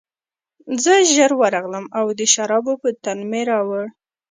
[0.83, 3.85] زه ژر ورغلم او د شرابو بوتل مې راوړ